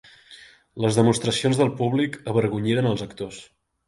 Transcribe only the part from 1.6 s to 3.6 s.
públic avergonyiren els actors.